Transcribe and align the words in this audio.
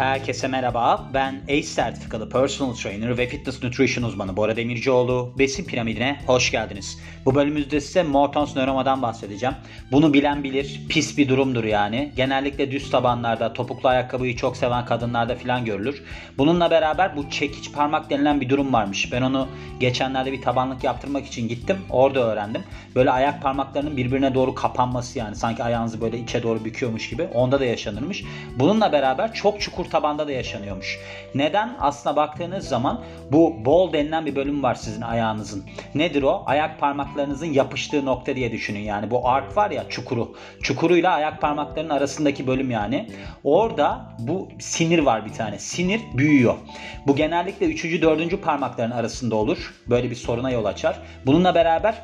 Herkese 0.00 0.48
merhaba. 0.48 1.08
Ben 1.14 1.40
ACE 1.48 1.62
sertifikalı 1.62 2.30
personal 2.30 2.74
trainer 2.74 3.18
ve 3.18 3.26
fitness 3.26 3.62
nutrition 3.62 4.04
uzmanı 4.04 4.36
Bora 4.36 4.56
Demircioğlu. 4.56 5.34
Besin 5.38 5.64
piramidine 5.64 6.20
hoş 6.26 6.50
geldiniz. 6.50 6.98
Bu 7.24 7.34
bölümümüzde 7.34 7.80
size 7.80 8.02
Morton's 8.02 8.56
nöroma'dan 8.56 9.02
bahsedeceğim. 9.02 9.54
Bunu 9.92 10.12
bilen 10.12 10.44
bilir. 10.44 10.80
Pis 10.88 11.18
bir 11.18 11.28
durumdur 11.28 11.64
yani. 11.64 12.12
Genellikle 12.16 12.70
düz 12.70 12.90
tabanlarda, 12.90 13.52
topuklu 13.52 13.88
ayakkabıyı 13.88 14.36
çok 14.36 14.56
seven 14.56 14.84
kadınlarda 14.84 15.34
falan 15.34 15.64
görülür. 15.64 16.02
Bununla 16.38 16.70
beraber 16.70 17.16
bu 17.16 17.30
çekiç 17.30 17.72
parmak 17.72 18.10
denilen 18.10 18.40
bir 18.40 18.48
durum 18.48 18.72
varmış. 18.72 19.12
Ben 19.12 19.22
onu 19.22 19.48
geçenlerde 19.80 20.32
bir 20.32 20.42
tabanlık 20.42 20.84
yaptırmak 20.84 21.26
için 21.26 21.48
gittim. 21.48 21.78
Orada 21.90 22.20
öğrendim. 22.20 22.62
Böyle 22.94 23.10
ayak 23.10 23.42
parmaklarının 23.42 23.96
birbirine 23.96 24.34
doğru 24.34 24.54
kapanması 24.54 25.18
yani. 25.18 25.36
Sanki 25.36 25.64
ayağınızı 25.64 26.00
böyle 26.00 26.18
içe 26.18 26.42
doğru 26.42 26.64
büküyormuş 26.64 27.10
gibi. 27.10 27.22
Onda 27.22 27.60
da 27.60 27.64
yaşanırmış. 27.64 28.24
Bununla 28.56 28.92
beraber 28.92 29.34
çok 29.34 29.60
çukur 29.60 29.89
tabanda 29.90 30.28
da 30.28 30.32
yaşanıyormuş. 30.32 31.00
Neden? 31.34 31.76
Aslına 31.80 32.16
baktığınız 32.16 32.68
zaman 32.68 33.00
bu 33.32 33.64
bol 33.64 33.92
denilen 33.92 34.26
bir 34.26 34.36
bölüm 34.36 34.62
var 34.62 34.74
sizin 34.74 35.02
ayağınızın. 35.02 35.64
Nedir 35.94 36.22
o? 36.22 36.42
Ayak 36.46 36.80
parmaklarınızın 36.80 37.46
yapıştığı 37.46 38.04
nokta 38.04 38.36
diye 38.36 38.52
düşünün. 38.52 38.80
Yani 38.80 39.10
bu 39.10 39.28
ark 39.28 39.56
var 39.56 39.70
ya 39.70 39.88
çukuru. 39.88 40.34
Çukuruyla 40.62 41.12
ayak 41.12 41.40
parmaklarının 41.40 41.94
arasındaki 41.94 42.46
bölüm 42.46 42.70
yani. 42.70 43.10
Orada 43.44 44.16
bu 44.18 44.48
sinir 44.58 44.98
var 44.98 45.26
bir 45.26 45.32
tane. 45.32 45.58
Sinir 45.58 46.00
büyüyor. 46.14 46.54
Bu 47.06 47.16
genellikle 47.16 47.66
3. 47.66 48.02
4. 48.02 48.42
parmakların 48.42 48.90
arasında 48.90 49.36
olur. 49.36 49.74
Böyle 49.86 50.10
bir 50.10 50.16
soruna 50.16 50.50
yol 50.50 50.64
açar. 50.64 50.96
Bununla 51.26 51.54
beraber 51.54 51.94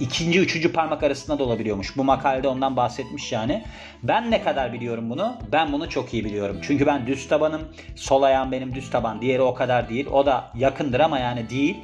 ikinci, 0.00 0.40
üçüncü 0.40 0.72
parmak 0.72 1.02
arasında 1.02 1.38
da 1.38 1.44
olabiliyormuş. 1.44 1.96
Bu 1.96 2.04
makalede 2.04 2.48
ondan 2.48 2.76
bahsetmiş 2.76 3.32
yani. 3.32 3.64
Ben 4.02 4.30
ne 4.30 4.42
kadar 4.42 4.72
biliyorum 4.72 5.10
bunu? 5.10 5.36
Ben 5.52 5.72
bunu 5.72 5.90
çok 5.90 6.14
iyi 6.14 6.24
biliyorum. 6.24 6.58
Çünkü 6.62 6.86
ben 6.86 7.06
düz 7.06 7.25
tabanım. 7.28 7.62
Sol 7.96 8.22
ayağım 8.22 8.52
benim 8.52 8.74
düz 8.74 8.90
taban. 8.90 9.20
Diğeri 9.22 9.42
o 9.42 9.54
kadar 9.54 9.88
değil. 9.88 10.06
O 10.12 10.26
da 10.26 10.44
yakındır 10.54 11.00
ama 11.00 11.18
yani 11.18 11.50
değil. 11.50 11.76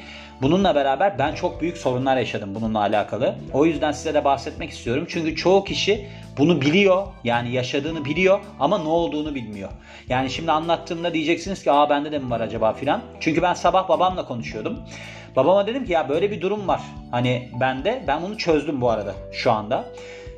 Bununla 0.42 0.74
beraber 0.74 1.18
ben 1.18 1.34
çok 1.34 1.60
büyük 1.60 1.78
sorunlar 1.78 2.16
yaşadım 2.16 2.54
bununla 2.54 2.80
alakalı. 2.80 3.34
O 3.52 3.66
yüzden 3.66 3.92
size 3.92 4.14
de 4.14 4.24
bahsetmek 4.24 4.70
istiyorum. 4.70 5.06
Çünkü 5.08 5.36
çoğu 5.36 5.64
kişi 5.64 6.06
bunu 6.38 6.60
biliyor. 6.60 7.06
Yani 7.24 7.52
yaşadığını 7.52 8.04
biliyor 8.04 8.40
ama 8.60 8.78
ne 8.78 8.88
olduğunu 8.88 9.34
bilmiyor. 9.34 9.70
Yani 10.08 10.30
şimdi 10.30 10.52
anlattığımda 10.52 11.14
diyeceksiniz 11.14 11.64
ki 11.64 11.72
aa 11.72 11.90
bende 11.90 12.12
de 12.12 12.18
mi 12.18 12.30
var 12.30 12.40
acaba 12.40 12.72
filan. 12.72 13.00
Çünkü 13.20 13.42
ben 13.42 13.54
sabah 13.54 13.88
babamla 13.88 14.26
konuşuyordum. 14.26 14.78
Babama 15.36 15.66
dedim 15.66 15.84
ki 15.84 15.92
ya 15.92 16.08
böyle 16.08 16.30
bir 16.30 16.40
durum 16.40 16.68
var. 16.68 16.80
Hani 17.10 17.48
bende 17.60 18.04
ben 18.06 18.22
bunu 18.22 18.38
çözdüm 18.38 18.80
bu 18.80 18.90
arada 18.90 19.14
şu 19.32 19.52
anda. 19.52 19.84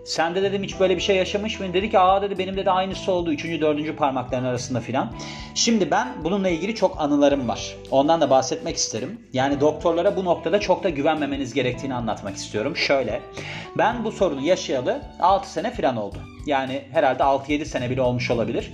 Sen 0.05 0.35
de 0.35 0.43
dedim 0.43 0.63
hiç 0.63 0.81
böyle 0.81 0.97
bir 0.97 1.01
şey 1.01 1.17
yaşamış 1.17 1.61
mıydın? 1.61 1.75
Dedi 1.75 1.91
ki 1.91 1.99
aa 1.99 2.23
dedi 2.23 2.39
benim 2.39 2.57
de 2.57 2.71
aynısı 2.71 3.13
oldu. 3.13 3.33
Üçüncü, 3.33 3.61
dördüncü 3.61 3.97
parmakların 3.97 4.45
arasında 4.45 4.81
filan. 4.81 5.13
Şimdi 5.55 5.91
ben 5.91 6.09
bununla 6.25 6.49
ilgili 6.49 6.75
çok 6.75 7.01
anılarım 7.01 7.49
var. 7.49 7.77
Ondan 7.91 8.21
da 8.21 8.31
bahsetmek 8.31 8.77
isterim. 8.77 9.21
Yani 9.33 9.61
doktorlara 9.61 10.17
bu 10.17 10.25
noktada 10.25 10.61
çok 10.61 10.85
da 10.85 10.89
güvenmemeniz 10.89 11.55
gerektiğini 11.55 11.95
anlatmak 11.95 12.37
istiyorum. 12.37 12.77
Şöyle. 12.77 13.23
Ben 13.79 14.05
bu 14.05 14.13
sorunu 14.13 14.41
yaşayalı 14.41 15.03
6 15.21 15.53
sene 15.53 15.71
filan 15.71 15.97
oldu. 15.97 16.19
Yani 16.47 16.83
herhalde 16.93 17.23
6-7 17.23 17.65
sene 17.65 17.91
bile 17.91 18.03
olmuş 18.03 18.31
olabilir 18.31 18.73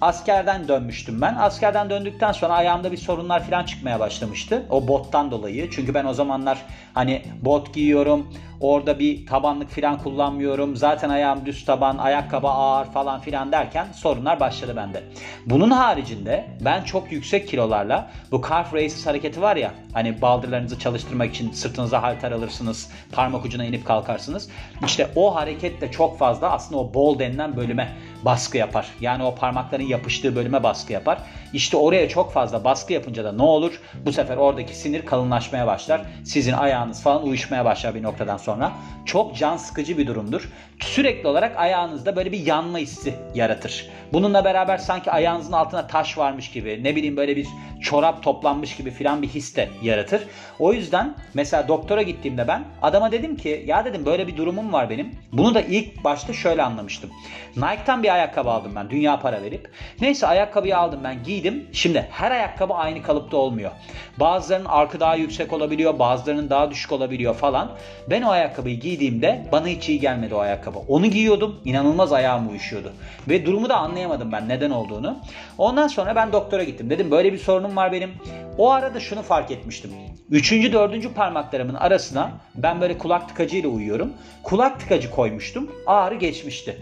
askerden 0.00 0.68
dönmüştüm 0.68 1.20
ben. 1.20 1.34
Askerden 1.34 1.90
döndükten 1.90 2.32
sonra 2.32 2.52
ayağımda 2.52 2.92
bir 2.92 2.96
sorunlar 2.96 3.44
falan 3.44 3.64
çıkmaya 3.64 4.00
başlamıştı. 4.00 4.66
O 4.70 4.88
bottan 4.88 5.30
dolayı. 5.30 5.70
Çünkü 5.70 5.94
ben 5.94 6.04
o 6.04 6.14
zamanlar 6.14 6.58
hani 6.94 7.22
bot 7.42 7.74
giyiyorum. 7.74 8.26
Orada 8.60 8.98
bir 8.98 9.26
tabanlık 9.26 9.70
falan 9.70 9.98
kullanmıyorum. 9.98 10.76
Zaten 10.76 11.10
ayağım 11.10 11.46
düz 11.46 11.64
taban, 11.64 11.98
ayakkabı 11.98 12.48
ağır 12.48 12.84
falan 12.84 13.20
filan 13.20 13.52
derken 13.52 13.86
sorunlar 13.92 14.40
başladı 14.40 14.76
bende. 14.76 15.02
Bunun 15.46 15.70
haricinde 15.70 16.46
ben 16.60 16.84
çok 16.84 17.12
yüksek 17.12 17.48
kilolarla 17.48 18.10
bu 18.30 18.42
calf 18.48 18.74
raises 18.74 19.06
hareketi 19.06 19.42
var 19.42 19.56
ya 19.56 19.70
hani 19.92 20.22
baldırlarınızı 20.22 20.78
çalıştırmak 20.78 21.34
için 21.34 21.52
sırtınıza 21.52 22.02
halter 22.02 22.32
alırsınız, 22.32 22.90
parmak 23.12 23.44
ucuna 23.44 23.64
inip 23.64 23.86
kalkarsınız. 23.86 24.48
İşte 24.84 25.10
o 25.16 25.34
hareket 25.34 25.80
de 25.80 25.90
çok 25.90 26.18
fazla 26.18 26.50
aslında 26.50 26.80
o 26.80 26.94
bol 26.94 27.18
denilen 27.18 27.56
bölüme 27.56 27.92
baskı 28.24 28.58
yapar. 28.58 28.86
Yani 29.00 29.24
o 29.24 29.34
parmakların 29.34 29.82
yapıştığı 29.82 30.36
bölüme 30.36 30.62
baskı 30.62 30.92
yapar. 30.92 31.18
İşte 31.52 31.76
oraya 31.76 32.08
çok 32.08 32.32
fazla 32.32 32.64
baskı 32.64 32.92
yapınca 32.92 33.24
da 33.24 33.32
ne 33.32 33.42
olur? 33.42 33.80
Bu 34.06 34.12
sefer 34.12 34.36
oradaki 34.36 34.76
sinir 34.76 35.06
kalınlaşmaya 35.06 35.66
başlar. 35.66 36.00
Sizin 36.24 36.52
ayağınız 36.52 37.02
falan 37.02 37.22
uyuşmaya 37.22 37.64
başlar 37.64 37.94
bir 37.94 38.02
noktadan 38.02 38.36
sonra. 38.36 38.72
Çok 39.04 39.36
can 39.36 39.56
sıkıcı 39.56 39.98
bir 39.98 40.06
durumdur. 40.06 40.48
Sürekli 40.80 41.28
olarak 41.28 41.56
ayağınızda 41.56 42.16
böyle 42.16 42.32
bir 42.32 42.46
yanma 42.46 42.78
hissi 42.78 43.14
yaratır. 43.34 43.90
Bununla 44.12 44.44
beraber 44.44 44.78
sanki 44.78 45.10
ayağınızın 45.10 45.52
altına 45.52 45.86
taş 45.86 46.18
varmış 46.18 46.50
gibi, 46.50 46.84
ne 46.84 46.96
bileyim 46.96 47.16
böyle 47.16 47.36
bir 47.36 47.46
çorap 47.82 48.22
toplanmış 48.22 48.76
gibi 48.76 48.90
filan 48.90 49.22
bir 49.22 49.28
his 49.28 49.56
de 49.56 49.68
yaratır. 49.82 50.22
O 50.58 50.72
yüzden 50.72 51.14
mesela 51.34 51.68
doktora 51.68 52.02
gittiğimde 52.02 52.48
ben 52.48 52.64
adama 52.82 53.12
dedim 53.12 53.36
ki 53.36 53.64
ya 53.66 53.84
dedim 53.84 54.06
böyle 54.06 54.26
bir 54.26 54.36
durumum 54.36 54.72
var 54.72 54.90
benim. 54.90 55.14
Bunu 55.32 55.54
da 55.54 55.60
ilk 55.60 56.04
başta 56.04 56.32
şöyle 56.32 56.62
anlamıştım. 56.62 57.10
Nike'tan 57.56 58.02
bir 58.02 58.09
ayakkabı 58.12 58.50
aldım 58.50 58.72
ben 58.76 58.90
dünya 58.90 59.20
para 59.20 59.42
verip. 59.42 59.70
Neyse 60.00 60.26
ayakkabıyı 60.26 60.78
aldım 60.78 61.00
ben 61.04 61.22
giydim. 61.24 61.68
Şimdi 61.72 62.06
her 62.10 62.30
ayakkabı 62.30 62.74
aynı 62.74 63.02
kalıpta 63.02 63.36
olmuyor. 63.36 63.70
Bazılarının 64.16 64.68
arkı 64.68 65.00
daha 65.00 65.14
yüksek 65.14 65.52
olabiliyor, 65.52 65.98
bazılarının 65.98 66.50
daha 66.50 66.70
düşük 66.70 66.92
olabiliyor 66.92 67.34
falan. 67.34 67.70
Ben 68.10 68.22
o 68.22 68.30
ayakkabıyı 68.30 68.80
giydiğimde 68.80 69.46
bana 69.52 69.66
hiç 69.66 69.88
iyi 69.88 70.00
gelmedi 70.00 70.34
o 70.34 70.38
ayakkabı. 70.38 70.78
Onu 70.88 71.06
giyiyordum, 71.06 71.60
inanılmaz 71.64 72.12
ayağım 72.12 72.48
uyuşuyordu. 72.48 72.92
Ve 73.28 73.46
durumu 73.46 73.68
da 73.68 73.76
anlayamadım 73.76 74.32
ben 74.32 74.48
neden 74.48 74.70
olduğunu. 74.70 75.18
Ondan 75.58 75.88
sonra 75.88 76.16
ben 76.16 76.32
doktora 76.32 76.64
gittim. 76.64 76.90
Dedim 76.90 77.10
böyle 77.10 77.32
bir 77.32 77.38
sorunum 77.38 77.76
var 77.76 77.92
benim. 77.92 78.10
O 78.58 78.70
arada 78.70 79.00
şunu 79.00 79.22
fark 79.22 79.50
etmiştim. 79.50 79.90
Üçüncü, 80.30 80.72
dördüncü 80.72 81.14
parmaklarımın 81.14 81.74
arasına 81.74 82.30
ben 82.54 82.80
böyle 82.80 82.98
kulak 82.98 83.28
tıkacıyla 83.28 83.68
uyuyorum. 83.68 84.12
Kulak 84.42 84.80
tıkacı 84.80 85.10
koymuştum. 85.10 85.70
Ağrı 85.86 86.14
geçmişti. 86.14 86.80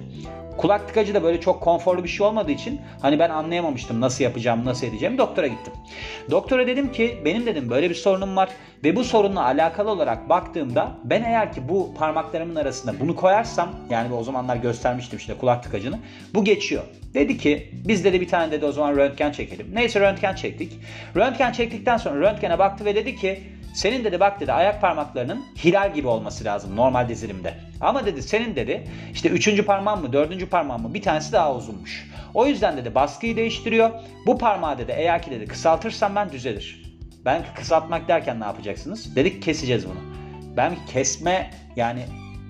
Kulak 0.59 0.89
tıkacı 0.89 1.15
da 1.15 1.23
böyle 1.23 1.41
çok 1.41 1.61
konforlu 1.61 2.05
bir 2.05 2.09
şey 2.09 2.27
olmadığı 2.27 2.51
için 2.51 2.81
hani 3.03 3.19
ben 3.19 3.31
anlayamamıştım 3.31 4.01
nasıl 4.01 4.25
yapacağım, 4.25 4.65
nasıl 4.65 4.87
edeceğim. 4.87 5.19
Doktora 5.19 5.47
gittim. 5.47 5.73
Doktora 6.31 6.67
dedim 6.67 6.93
ki 6.93 7.19
benim 7.25 7.47
dedim 7.47 7.71
böyle 7.71 7.91
bir 7.91 7.95
sorunum 7.95 8.37
var 8.37 8.49
ve 8.85 8.97
bu 8.97 9.05
sorunla 9.05 9.45
alakalı 9.45 9.91
olarak 9.91 10.29
baktığımda 10.29 10.93
ben 11.05 11.23
eğer 11.23 11.53
ki 11.53 11.69
bu 11.69 11.95
parmaklarımın 11.95 12.57
arasında 12.57 13.01
bunu 13.01 13.17
koyarsam 13.17 13.71
yani 13.91 14.15
o 14.15 14.25
zamanlar 14.25 14.57
göstermiştim 14.57 15.19
işte 15.19 15.35
kulak 15.35 15.63
tıkacını 15.63 15.99
bu 16.35 16.45
geçiyor. 16.45 16.83
Dedi 17.15 17.39
ki 17.39 17.71
biz 17.73 18.05
dedi 18.05 18.21
bir 18.21 18.29
tane 18.29 18.53
dedi 18.53 18.67
o 18.67 18.73
zaman 18.73 18.97
röntgen 18.97 19.33
çekelim. 19.33 19.67
Neyse 19.75 20.01
röntgen 20.01 20.35
çektik. 20.35 20.73
Röntgen 21.17 21.53
çektikten 21.53 21.97
sonra 21.97 22.21
röntgene 22.21 22.59
baktı 22.59 22.85
ve 22.85 22.95
dedi 22.95 23.17
ki 23.17 23.43
senin 23.78 24.05
dedi 24.05 24.21
bak 24.21 24.41
dedi 24.41 24.53
ayak 24.53 24.81
parmaklarının 24.81 25.44
hilal 25.65 25.94
gibi 25.94 26.09
olması 26.09 26.44
lazım 26.44 26.77
normal 26.77 27.09
dizilimde. 27.09 27.55
Ama 27.81 28.06
dedi 28.06 28.22
senin 28.22 28.56
dedi 28.56 28.89
işte 29.12 29.28
üçüncü 29.28 29.65
parmağın 29.65 30.00
mı 30.00 30.12
dördüncü 30.12 30.49
parmağın 30.49 30.83
mı 30.83 30.94
bir 30.94 31.03
tanesi 31.03 31.33
daha 31.33 31.55
uzunmuş. 31.55 32.11
O 32.34 32.47
yüzden 32.47 32.77
dedi 32.77 32.94
baskıyı 32.94 33.37
değiştiriyor. 33.37 33.91
Bu 34.27 34.39
parmağı 34.39 34.78
dedi 34.78 34.94
eğer 34.97 35.22
ki 35.22 35.31
dedi 35.31 35.47
kısaltırsam 35.47 36.15
ben 36.15 36.33
düzelir. 36.33 36.83
Ben 37.25 37.43
kısaltmak 37.55 38.09
derken 38.09 38.41
ne 38.41 38.44
yapacaksınız? 38.44 39.16
Dedik 39.16 39.43
keseceğiz 39.43 39.87
bunu. 39.89 40.00
Ben 40.56 40.77
kesme 40.93 41.50
yani 41.77 42.03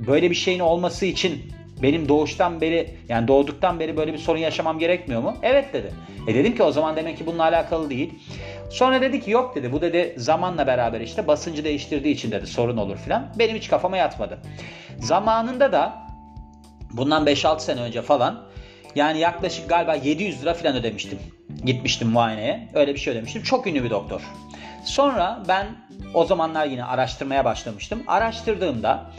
böyle 0.06 0.30
bir 0.30 0.34
şeyin 0.34 0.60
olması 0.60 1.06
için 1.06 1.52
benim 1.82 2.08
doğuştan 2.08 2.60
beri 2.60 2.90
yani 3.08 3.28
doğduktan 3.28 3.80
beri 3.80 3.96
böyle 3.96 4.12
bir 4.12 4.18
sorun 4.18 4.38
yaşamam 4.38 4.78
gerekmiyor 4.78 5.22
mu? 5.22 5.36
Evet 5.42 5.72
dedi. 5.72 5.92
E 6.26 6.34
dedim 6.34 6.56
ki 6.56 6.62
o 6.62 6.72
zaman 6.72 6.96
demek 6.96 7.18
ki 7.18 7.26
bununla 7.26 7.42
alakalı 7.42 7.90
değil. 7.90 8.14
Sonra 8.70 9.00
dedi 9.00 9.20
ki 9.20 9.30
yok 9.30 9.54
dedi 9.56 9.72
bu 9.72 9.80
dedi 9.80 10.14
zamanla 10.16 10.66
beraber 10.66 11.00
işte 11.00 11.26
basıncı 11.26 11.64
değiştirdiği 11.64 12.14
için 12.14 12.30
dedi 12.30 12.46
sorun 12.46 12.76
olur 12.76 12.96
filan. 12.96 13.28
Benim 13.38 13.56
hiç 13.56 13.68
kafama 13.68 13.96
yatmadı. 13.96 14.38
Zamanında 14.98 15.72
da 15.72 16.08
bundan 16.90 17.26
5-6 17.26 17.60
sene 17.60 17.80
önce 17.80 18.02
falan 18.02 18.44
yani 18.94 19.18
yaklaşık 19.18 19.68
galiba 19.68 19.94
700 19.94 20.42
lira 20.42 20.54
filan 20.54 20.76
ödemiştim. 20.76 21.18
Gitmiştim 21.64 22.08
muayeneye. 22.08 22.68
Öyle 22.74 22.94
bir 22.94 22.98
şey 22.98 23.12
ödemiştim. 23.12 23.42
Çok 23.42 23.66
ünlü 23.66 23.84
bir 23.84 23.90
doktor. 23.90 24.20
Sonra 24.84 25.42
ben 25.48 25.66
o 26.14 26.24
zamanlar 26.24 26.66
yine 26.66 26.84
araştırmaya 26.84 27.44
başlamıştım. 27.44 28.02
Araştırdığımda 28.06 29.10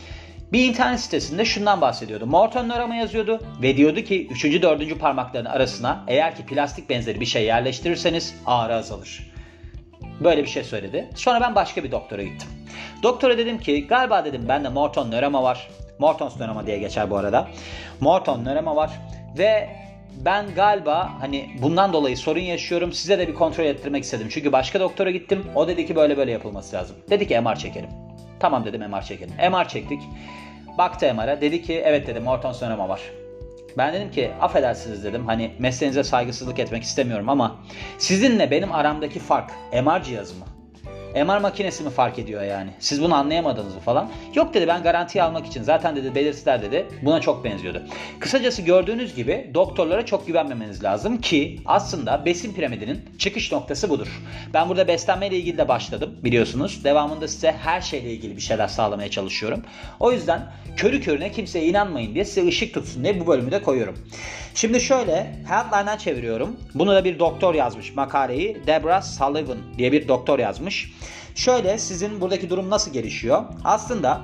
bir 0.53 0.65
internet 0.65 0.99
sitesinde 0.99 1.45
şundan 1.45 1.81
bahsediyordu. 1.81 2.25
Morton 2.25 2.69
nörama 2.69 2.95
yazıyordu 2.95 3.39
ve 3.61 3.77
diyordu 3.77 4.01
ki 4.01 4.27
3. 4.27 4.61
4. 4.61 4.99
parmakların 4.99 5.45
arasına 5.45 6.03
eğer 6.07 6.35
ki 6.35 6.45
plastik 6.45 6.89
benzeri 6.89 7.21
bir 7.21 7.25
şey 7.25 7.45
yerleştirirseniz 7.45 8.35
ağrı 8.45 8.75
azalır. 8.75 9.31
Böyle 10.19 10.43
bir 10.43 10.49
şey 10.49 10.63
söyledi. 10.63 11.09
Sonra 11.15 11.41
ben 11.41 11.55
başka 11.55 11.83
bir 11.83 11.91
doktora 11.91 12.23
gittim. 12.23 12.49
Doktora 13.03 13.37
dedim 13.37 13.59
ki 13.59 13.87
galiba 13.87 14.25
dedim 14.25 14.45
bende 14.47 14.69
Morton 14.69 15.11
nörama 15.11 15.43
var. 15.43 15.69
Morton's 15.99 16.39
nörama 16.39 16.67
diye 16.67 16.77
geçer 16.77 17.09
bu 17.09 17.17
arada. 17.17 17.47
Morton 17.99 18.45
nörama 18.45 18.75
var 18.75 18.91
ve 19.37 19.69
ben 20.25 20.45
galiba 20.55 21.09
hani 21.19 21.49
bundan 21.61 21.93
dolayı 21.93 22.17
sorun 22.17 22.39
yaşıyorum. 22.39 22.93
Size 22.93 23.19
de 23.19 23.27
bir 23.27 23.33
kontrol 23.33 23.65
ettirmek 23.65 24.03
istedim. 24.03 24.27
Çünkü 24.31 24.51
başka 24.51 24.79
doktora 24.79 25.11
gittim. 25.11 25.45
O 25.55 25.67
dedi 25.67 25.87
ki 25.87 25.95
böyle 25.95 26.17
böyle 26.17 26.31
yapılması 26.31 26.75
lazım. 26.75 26.95
Dedi 27.09 27.27
ki 27.27 27.39
MR 27.39 27.55
çekelim. 27.55 28.08
Tamam 28.39 28.65
dedim 28.65 28.89
MR 28.89 29.01
çekelim. 29.01 29.35
MR 29.51 29.67
çektik. 29.67 30.01
Baktı 30.77 31.13
MR'a. 31.13 31.41
Dedi 31.41 31.61
ki 31.61 31.81
evet 31.85 32.07
dedim 32.07 32.23
Morton 32.23 32.55
nörama 32.61 32.89
var. 32.89 33.01
Ben 33.77 33.93
dedim 33.93 34.11
ki 34.11 34.31
affedersiniz 34.41 35.03
dedim. 35.03 35.25
Hani 35.25 35.51
mesleğinize 35.59 36.03
saygısızlık 36.03 36.59
etmek 36.59 36.83
istemiyorum 36.83 37.29
ama 37.29 37.55
sizinle 37.97 38.51
benim 38.51 38.71
aramdaki 38.71 39.19
fark 39.19 39.51
MR 39.83 40.03
cihazı 40.03 40.35
mı? 40.35 40.45
MR 41.15 41.39
makinesi 41.39 41.83
mi 41.83 41.89
fark 41.89 42.19
ediyor 42.19 42.43
yani? 42.43 42.69
Siz 42.79 43.01
bunu 43.01 43.15
anlayamadınız 43.15 43.75
mı 43.75 43.81
falan? 43.81 44.09
Yok 44.35 44.53
dedi 44.53 44.67
ben 44.67 44.83
garantiye 44.83 45.23
almak 45.23 45.45
için. 45.45 45.63
Zaten 45.63 45.95
dedi 45.95 46.15
belirtiler 46.15 46.61
dedi 46.61 46.87
buna 47.01 47.21
çok 47.21 47.43
benziyordu. 47.43 47.83
Kısacası 48.19 48.61
gördüğünüz 48.61 49.15
gibi 49.15 49.51
doktorlara 49.53 50.05
çok 50.05 50.27
güvenmemeniz 50.27 50.83
lazım 50.83 51.21
ki 51.21 51.59
aslında 51.65 52.25
besin 52.25 52.53
piramidinin 52.53 53.01
çıkış 53.17 53.51
noktası 53.51 53.89
budur. 53.89 54.21
Ben 54.53 54.69
burada 54.69 54.87
beslenmeyle 54.87 55.37
ilgili 55.37 55.57
de 55.57 55.67
başladım 55.67 56.15
biliyorsunuz. 56.23 56.83
Devamında 56.83 57.27
size 57.27 57.51
her 57.51 57.81
şeyle 57.81 58.11
ilgili 58.11 58.35
bir 58.35 58.41
şeyler 58.41 58.67
sağlamaya 58.67 59.11
çalışıyorum. 59.11 59.63
O 59.99 60.11
yüzden 60.11 60.41
körü 60.77 61.01
körüne 61.01 61.31
kimseye 61.31 61.65
inanmayın 61.65 62.13
diye 62.13 62.25
size 62.25 62.47
ışık 62.47 62.73
tutsun 62.73 63.03
diye 63.03 63.19
bu 63.19 63.27
bölümü 63.27 63.51
de 63.51 63.61
koyuyorum. 63.61 63.97
Şimdi 64.55 64.81
şöyle 64.81 65.35
Healthline'dan 65.47 65.97
çeviriyorum. 65.97 66.57
Bunu 66.75 66.95
da 66.95 67.03
bir 67.03 67.19
doktor 67.19 67.55
yazmış 67.55 67.95
makaleyi. 67.95 68.57
Deborah 68.67 69.01
Sullivan 69.01 69.57
diye 69.77 69.91
bir 69.91 70.07
doktor 70.07 70.39
yazmış. 70.39 70.91
Şöyle 71.39 71.77
sizin 71.77 72.21
buradaki 72.21 72.49
durum 72.49 72.69
nasıl 72.69 72.93
gelişiyor? 72.93 73.43
Aslında 73.63 74.21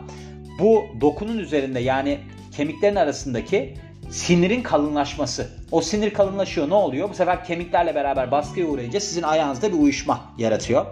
bu 0.60 0.86
dokunun 1.02 1.38
üzerinde 1.38 1.80
yani 1.80 2.20
kemiklerin 2.52 2.96
arasındaki 2.96 3.74
sinirin 4.10 4.62
kalınlaşması. 4.62 5.50
O 5.75 5.81
sinir 5.81 6.13
kalınlaşıyor 6.13 6.69
ne 6.69 6.74
oluyor? 6.74 7.10
Bu 7.10 7.13
sefer 7.13 7.45
kemiklerle 7.45 7.95
beraber 7.95 8.31
baskıya 8.31 8.68
uğrayınca 8.68 9.00
sizin 9.00 9.24
ayağınızda 9.24 9.74
bir 9.74 9.77
uyuşma 9.77 10.19
yaratıyor. 10.38 10.86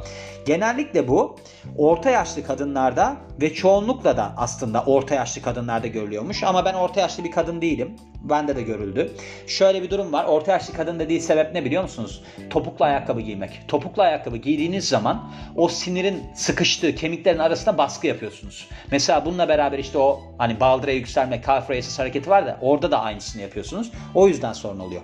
Genellikle 0.46 1.08
bu 1.08 1.36
orta 1.78 2.10
yaşlı 2.10 2.44
kadınlarda 2.44 3.18
ve 3.42 3.54
çoğunlukla 3.54 4.18
da 4.18 4.34
aslında 4.38 4.84
orta 4.84 5.16
yaşlı 5.16 5.42
kadınlarda 5.42 5.88
görülüyormuş. 5.88 6.44
Ama 6.44 6.66
ben 6.66 6.74
orta 6.74 7.02
yaşlı 7.02 7.24
bir 7.24 7.32
kadın 7.32 7.62
değilim. 7.62 7.96
Bende 8.24 8.56
de 8.56 8.62
görüldü. 8.62 9.12
Şöyle 9.48 9.84
bir 9.84 9.90
durum 9.90 10.14
var. 10.14 10.26
Orta 10.26 10.52
yaşlı 10.52 10.74
kadın 10.74 11.00
dediği 11.00 11.22
sebep 11.22 11.54
ne 11.54 11.66
biliyor 11.66 11.84
musunuz? 11.84 12.24
Topuklu 12.50 12.86
ayakkabı 12.86 13.22
giymek. 13.22 13.62
Topuklu 13.68 14.04
ayakkabı 14.04 14.38
giydiğiniz 14.38 14.90
zaman 14.90 15.32
o 15.56 15.68
sinirin 15.68 16.24
sıkıştığı 16.36 16.96
kemiklerin 16.96 17.40
arasında 17.40 17.78
baskı 17.78 18.08
yapıyorsunuz. 18.08 18.68
Mesela 18.92 19.26
bununla 19.26 19.50
beraber 19.50 19.80
işte 19.80 19.98
o 19.98 20.22
hani 20.38 20.60
baldıra 20.60 20.92
yükselme, 20.92 21.42
calf 21.48 21.70
raises 21.70 22.00
hareketi 22.00 22.30
var 22.30 22.46
da 22.46 22.58
orada 22.62 22.92
da 22.92 23.00
aynısını 23.02 23.42
yapıyorsunuz. 23.42 23.92
O 24.16 24.28
yüzden 24.28 24.54
sorun 24.74 24.80
oluyor. 24.80 25.02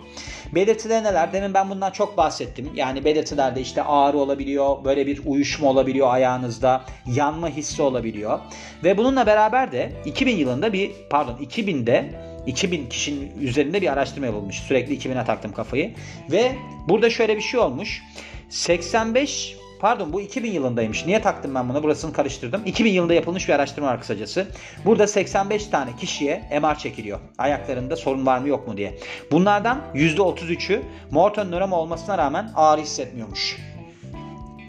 Belirtiler 0.55 1.03
neler? 1.03 1.33
Demin 1.33 1.53
ben 1.53 1.69
bundan 1.69 1.91
çok 1.91 2.17
bahsettim. 2.17 2.69
Yani 2.75 3.05
belirtilerde 3.05 3.61
işte 3.61 3.83
ağrı 3.83 4.17
olabiliyor, 4.17 4.83
böyle 4.83 5.07
bir 5.07 5.21
uyuşma 5.25 5.69
olabiliyor 5.69 6.13
ayağınızda, 6.13 6.81
yanma 7.15 7.49
hissi 7.49 7.81
olabiliyor. 7.81 8.39
Ve 8.83 8.97
bununla 8.97 9.25
beraber 9.25 9.71
de 9.71 9.91
2000 10.05 10.37
yılında 10.37 10.73
bir 10.73 10.91
pardon 11.09 11.37
2000'de 11.37 12.29
2000 12.47 12.89
kişinin 12.89 13.31
üzerinde 13.41 13.81
bir 13.81 13.93
araştırma 13.93 14.25
yapılmış. 14.25 14.59
Sürekli 14.59 14.97
2000'e 14.97 15.25
taktım 15.25 15.51
kafayı. 15.51 15.93
Ve 16.31 16.51
burada 16.87 17.09
şöyle 17.09 17.35
bir 17.35 17.41
şey 17.41 17.59
olmuş. 17.59 18.03
85 18.49 19.58
Pardon 19.79 20.13
bu 20.13 20.21
2000 20.21 20.51
yılındaymış. 20.51 21.05
Niye 21.05 21.21
taktım 21.21 21.55
ben 21.55 21.69
bunu? 21.69 21.83
Burasını 21.83 22.13
karıştırdım. 22.13 22.61
2000 22.65 22.91
yılında 22.91 23.13
yapılmış 23.13 23.47
bir 23.47 23.53
araştırma 23.53 23.87
var 23.87 23.99
kısacası. 23.99 24.47
Burada 24.85 25.07
85 25.07 25.67
tane 25.67 25.95
kişiye 25.95 26.59
MR 26.61 26.77
çekiliyor. 26.77 27.19
Ayaklarında 27.37 27.95
sorun 27.95 28.25
var 28.25 28.39
mı 28.39 28.47
yok 28.47 28.67
mu 28.67 28.77
diye. 28.77 28.99
Bunlardan 29.31 29.81
%33'ü 29.95 30.81
Morton 31.11 31.51
nöromi 31.51 31.75
olmasına 31.75 32.17
rağmen 32.17 32.51
ağrı 32.55 32.81
hissetmiyormuş. 32.81 33.57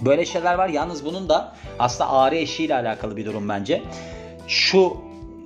Böyle 0.01 0.27
şeyler 0.27 0.55
var. 0.55 0.69
Yalnız 0.69 1.05
bunun 1.05 1.29
da 1.29 1.57
aslında 1.79 2.11
ağrı 2.11 2.37
eşiğiyle 2.37 2.75
alakalı 2.75 3.17
bir 3.17 3.27
durum 3.27 3.49
bence. 3.49 3.83
Şu 4.49 4.97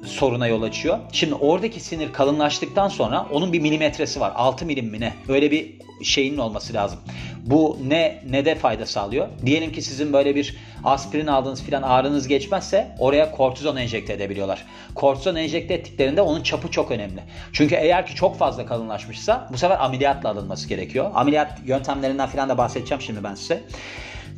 soruna 0.07 0.47
yol 0.47 0.63
açıyor. 0.63 0.99
Şimdi 1.13 1.35
oradaki 1.35 1.81
sinir 1.81 2.13
kalınlaştıktan 2.13 2.89
sonra 2.89 3.27
onun 3.33 3.53
bir 3.53 3.61
milimetresi 3.61 4.21
var. 4.21 4.33
6 4.35 4.67
milim 4.67 4.87
mi 4.87 5.01
ne? 5.01 5.13
Öyle 5.29 5.51
bir 5.51 5.75
şeyinin 6.03 6.39
olması 6.39 6.75
lazım. 6.75 6.99
Bu 7.45 7.79
ne 7.89 8.23
ne 8.31 8.45
de 8.45 8.55
fayda 8.55 8.87
sağlıyor? 8.87 9.29
Diyelim 9.47 9.73
ki 9.73 9.83
sizin 9.83 10.13
böyle 10.13 10.35
bir 10.35 10.57
aspirin 10.85 11.27
aldığınız 11.27 11.63
filan 11.63 11.83
ağrınız 11.83 12.29
geçmezse 12.29 12.97
oraya 12.99 13.31
kortizon 13.31 13.77
enjekte 13.77 14.13
edebiliyorlar. 14.13 14.65
Kortizon 14.95 15.35
enjekte 15.35 15.75
ettiklerinde 15.75 16.23
onun 16.23 16.43
çapı 16.43 16.71
çok 16.71 16.91
önemli. 16.91 17.23
Çünkü 17.53 17.75
eğer 17.75 18.07
ki 18.07 18.15
çok 18.15 18.39
fazla 18.39 18.67
kalınlaşmışsa 18.67 19.49
bu 19.53 19.59
sefer 19.59 19.85
ameliyatla 19.85 20.29
alınması 20.29 20.69
gerekiyor. 20.69 21.11
Ameliyat 21.15 21.59
yöntemlerinden 21.67 22.29
filan 22.29 22.49
da 22.49 22.59
bahsedeceğim 22.59 23.03
şimdi 23.03 23.25
ben 23.25 23.35
size. 23.35 23.63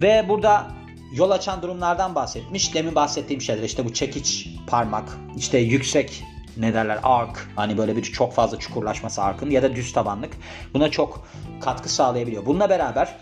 Ve 0.03 0.25
burada 0.29 0.67
yol 1.13 1.31
açan 1.31 1.63
durumlardan 1.63 2.15
bahsetmiş. 2.15 2.75
Demin 2.75 2.95
bahsettiğim 2.95 3.43
şeyler 3.43 3.63
işte 3.63 3.85
bu 3.85 3.93
çekiç 3.93 4.49
parmak, 4.67 5.09
işte 5.37 5.59
yüksek 5.59 6.23
ne 6.57 6.75
derler 6.75 6.99
ark 7.03 7.49
hani 7.57 7.79
böyle 7.79 7.97
bir 7.97 8.03
çok 8.03 8.33
fazla 8.33 8.59
çukurlaşması 8.59 9.23
arkın 9.23 9.51
ya 9.51 9.63
da 9.63 9.77
düz 9.77 9.93
tabanlık 9.93 10.33
buna 10.75 10.91
çok 10.91 11.27
katkı 11.61 11.89
sağlayabiliyor. 11.89 12.47
Bununla 12.47 12.71
beraber 12.71 13.17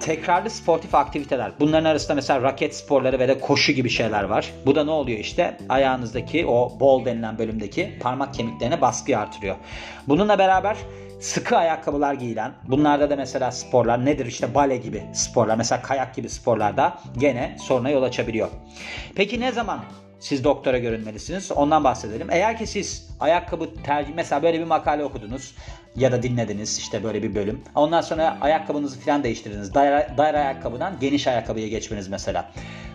tekrarlı 0.00 0.50
sportif 0.50 0.94
aktiviteler. 0.94 1.52
Bunların 1.60 1.84
arasında 1.84 2.14
mesela 2.14 2.42
raket 2.42 2.76
sporları 2.76 3.18
ve 3.18 3.28
de 3.28 3.40
koşu 3.40 3.72
gibi 3.72 3.90
şeyler 3.90 4.24
var. 4.24 4.52
Bu 4.66 4.74
da 4.74 4.84
ne 4.84 4.90
oluyor 4.90 5.18
işte? 5.18 5.58
Ayağınızdaki 5.68 6.46
o 6.46 6.80
bol 6.80 7.04
denilen 7.04 7.38
bölümdeki 7.38 7.98
parmak 8.00 8.34
kemiklerine 8.34 8.80
baskı 8.80 9.18
artırıyor. 9.18 9.56
Bununla 10.08 10.38
beraber 10.38 10.76
sıkı 11.20 11.56
ayakkabılar 11.56 12.14
giyilen, 12.14 12.52
bunlarda 12.68 13.10
da 13.10 13.16
mesela 13.16 13.50
sporlar 13.50 14.04
nedir 14.04 14.26
işte 14.26 14.54
bale 14.54 14.76
gibi 14.76 15.02
sporlar, 15.14 15.56
mesela 15.56 15.82
kayak 15.82 16.14
gibi 16.14 16.28
sporlarda 16.28 16.98
gene 17.18 17.56
soruna 17.60 17.90
yol 17.90 18.02
açabiliyor. 18.02 18.48
Peki 19.14 19.40
ne 19.40 19.52
zaman 19.52 19.80
siz 20.20 20.44
doktora 20.44 20.78
görünmelisiniz. 20.78 21.52
Ondan 21.52 21.84
bahsedelim. 21.84 22.28
Eğer 22.30 22.58
ki 22.58 22.66
siz 22.66 23.08
ayakkabı 23.20 23.82
tercih 23.82 24.12
mesela 24.14 24.42
böyle 24.42 24.60
bir 24.60 24.64
makale 24.64 25.04
okudunuz 25.04 25.54
ya 25.96 26.12
da 26.12 26.22
dinlediniz 26.22 26.78
işte 26.78 27.04
böyle 27.04 27.22
bir 27.22 27.34
bölüm. 27.34 27.60
Ondan 27.74 28.00
sonra 28.00 28.38
ayakkabınızı 28.40 29.00
falan 29.00 29.24
değiştirdiniz. 29.24 29.74
Dar, 29.74 30.18
dar 30.18 30.34
ayakkabıdan 30.34 30.96
geniş 31.00 31.26
ayakkabıya 31.26 31.68
geçmeniz 31.68 32.08
mesela. 32.08 32.52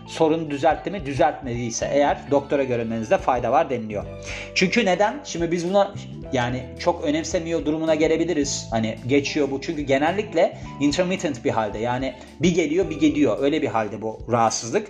Sorunu 0.08 0.50
düzeltti 0.50 0.92
mi? 0.92 1.06
Düzeltmediyse 1.06 1.90
eğer 1.94 2.18
doktora 2.32 2.64
görünmenizde 2.64 3.18
fayda 3.18 3.52
var 3.52 3.70
deniliyor. 3.70 4.06
Çünkü 4.56 4.86
neden? 4.86 5.20
Şimdi 5.24 5.52
biz 5.52 5.70
buna 5.70 5.94
yani 6.34 6.64
çok 6.80 7.04
önemsemiyor 7.04 7.66
durumuna 7.66 7.96
gelebiliriz. 7.96 8.68
Hani 8.72 8.98
geçiyor 9.08 9.52
bu. 9.52 9.62
Çünkü 9.62 9.82
genellikle 9.82 10.58
intermittent 10.80 11.46
bir 11.46 11.50
halde. 11.50 11.78
Yani 11.78 12.14
bir 12.42 12.56
geliyor 12.56 12.90
bir 12.90 13.00
gidiyor. 13.00 13.38
Öyle 13.40 13.62
bir 13.62 13.68
halde 13.68 14.02
bu 14.02 14.20
rahatsızlık. 14.32 14.88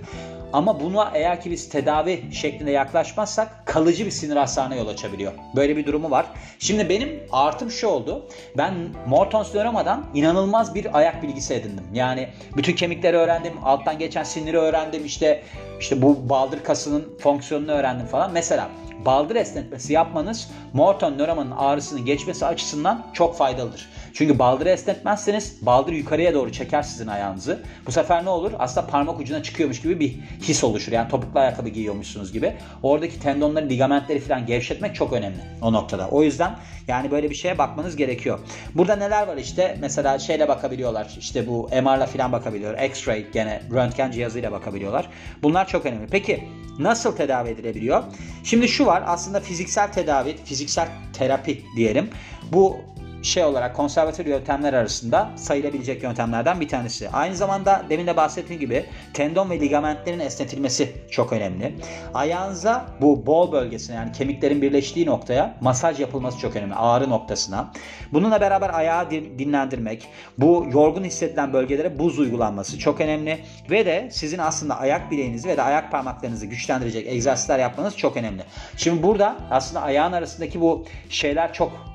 Ama 0.54 0.80
buna 0.80 1.12
eğer 1.16 1.42
ki 1.42 1.52
biz 1.52 1.70
tedavi 1.70 2.24
şeklinde 2.32 2.72
yaklaşmazsak 2.72 3.66
kalıcı 3.66 4.06
bir 4.06 4.12
sinir 4.12 4.36
hasarına 4.36 4.76
yol 4.76 4.88
açabiliyor. 4.88 5.34
Böyle 5.56 5.78
bir 5.78 5.86
durumu 5.86 6.12
var. 6.12 6.26
Şimdi 6.60 6.90
benim 6.90 7.24
artım 7.32 7.72
şu 7.72 7.88
oldu. 7.88 8.26
Ben 8.58 8.74
Morton's 9.08 9.54
dönemeden 9.54 10.04
inanılmaz 10.14 10.76
bir 10.76 10.98
ayak 10.98 11.24
bilgisi 11.24 11.54
edindim. 11.54 11.86
Yani 11.94 12.30
bütün 12.58 12.76
kemikleri 12.76 13.18
öğrendim, 13.18 13.54
alttan 13.64 14.00
geçen 14.00 14.24
siniri 14.24 14.58
öğrendim, 14.58 15.06
işte 15.06 15.44
işte 15.80 16.02
bu 16.02 16.30
baldır 16.30 16.64
kasının 16.64 17.18
fonksiyonunu 17.20 17.72
öğrendim 17.72 18.06
falan. 18.06 18.32
Mesela 18.32 18.70
baldır 19.06 19.36
esnetmesi 19.36 19.94
yapmanız 19.94 20.52
Morton 20.74 21.18
nöromanın 21.18 21.52
ağrısının 21.52 22.06
geçmesi 22.06 22.46
açısından 22.46 23.08
çok 23.14 23.38
faydalıdır. 23.38 23.90
Çünkü 24.14 24.40
baldırı 24.40 24.70
esnetmezseniz 24.70 25.66
baldır 25.66 25.94
yukarıya 25.94 26.34
doğru 26.34 26.52
çeker 26.52 26.82
sizin 26.82 27.08
ayağınızı. 27.08 27.60
Bu 27.88 27.92
sefer 27.92 28.26
ne 28.26 28.30
olur? 28.30 28.52
Aslında 28.60 28.88
parmak 28.88 29.20
ucuna 29.20 29.44
çıkıyormuş 29.44 29.82
gibi 29.82 30.00
bir 30.00 30.10
his 30.42 30.64
oluşur. 30.64 30.92
Yani 30.92 31.10
topuklu 31.10 31.40
ayakkabı 31.40 31.70
giyiyormuşsunuz 31.70 32.34
gibi. 32.34 32.54
Oradaki 32.84 33.20
tendonları, 33.20 33.70
ligamentleri 33.70 34.20
falan 34.20 34.46
gevşetmek 34.46 34.96
çok 34.96 35.14
önemli 35.14 35.40
o 35.62 35.74
noktada. 35.74 36.08
O 36.08 36.24
yüzden 36.24 36.56
yani 36.88 37.12
böyle 37.12 37.30
bir 37.30 37.36
şeye 37.36 37.58
bakmanız 37.58 37.96
gerekiyor. 37.96 38.40
Burada 38.76 38.96
neler 38.96 39.28
var 39.28 39.38
işte? 39.38 39.78
Mesela 39.82 40.20
şeyle 40.20 40.48
bakabiliyorlar. 40.48 41.16
İşte 41.20 41.48
bu 41.48 41.70
MR'la 41.72 42.06
falan 42.06 42.32
bakabiliyor. 42.32 42.78
X-ray 42.78 43.32
gene 43.34 43.62
röntgen 43.72 44.12
cihazıyla 44.12 44.52
bakabiliyorlar. 44.52 45.10
Bunlar 45.44 45.68
çok 45.68 45.86
önemli. 45.86 46.08
Peki 46.12 46.44
nasıl 46.80 47.16
tedavi 47.16 47.50
edilebiliyor? 47.50 48.04
Şimdi 48.44 48.68
şu 48.68 48.86
var 48.86 48.91
aslında 48.92 49.40
fiziksel 49.40 49.94
tedavi, 49.94 50.38
fiziksel 50.46 50.88
terapi 51.14 51.64
diyelim. 51.76 52.10
Bu 52.52 52.78
şey 53.22 53.44
olarak 53.44 53.76
konservatör 53.76 54.26
yöntemler 54.26 54.74
arasında 54.74 55.30
sayılabilecek 55.36 56.04
yöntemlerden 56.04 56.62
bir 56.62 56.68
tanesi. 56.68 57.10
Aynı 57.10 57.36
zamanda 57.36 57.86
demin 57.90 58.08
de 58.08 58.18
bahsettiğim 58.18 58.60
gibi 58.60 58.86
tendon 59.14 59.50
ve 59.50 59.60
ligamentlerin 59.60 60.20
esnetilmesi 60.20 60.92
çok 61.12 61.34
önemli. 61.34 61.76
Ayağınıza 62.14 62.86
bu 63.02 63.26
bol 63.26 63.52
bölgesine 63.52 63.96
yani 63.96 64.12
kemiklerin 64.12 64.62
birleştiği 64.62 65.06
noktaya 65.06 65.58
masaj 65.62 66.00
yapılması 66.00 66.40
çok 66.40 66.56
önemli. 66.56 66.76
Ağrı 66.76 67.10
noktasına. 67.10 67.72
Bununla 68.14 68.42
beraber 68.42 68.70
ayağı 68.74 69.12
dinlendirmek, 69.12 70.08
bu 70.38 70.68
yorgun 70.72 71.04
hissedilen 71.04 71.54
bölgelere 71.54 72.00
buz 72.00 72.20
uygulanması 72.20 72.80
çok 72.80 73.02
önemli. 73.02 73.40
Ve 73.70 73.86
de 73.86 74.10
sizin 74.12 74.38
aslında 74.38 74.80
ayak 74.80 75.12
bileğinizi 75.12 75.50
ve 75.50 75.58
de 75.58 75.62
ayak 75.62 75.92
parmaklarınızı 75.92 76.46
güçlendirecek 76.46 77.08
egzersizler 77.08 77.60
yapmanız 77.60 77.98
çok 77.98 78.18
önemli. 78.18 78.44
Şimdi 78.78 79.04
burada 79.04 79.36
aslında 79.52 79.82
ayağın 79.82 80.12
arasındaki 80.12 80.62
bu 80.62 80.86
şeyler 81.10 81.54
çok 81.54 81.91